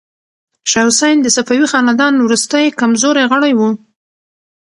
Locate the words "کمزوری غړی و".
2.79-3.59